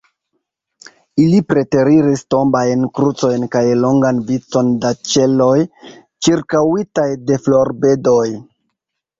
[1.23, 5.53] Ili preteriris tombajn krucojn kaj longan vicon da ĉeloj,
[6.29, 8.27] ĉirkaŭitaj de florbedoj.